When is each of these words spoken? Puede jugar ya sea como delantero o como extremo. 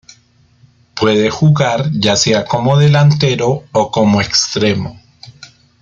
Puede 0.99 1.29
jugar 1.29 1.91
ya 1.93 2.15
sea 2.15 2.43
como 2.43 2.75
delantero 2.75 3.65
o 3.71 3.91
como 3.91 4.19
extremo. 4.19 4.99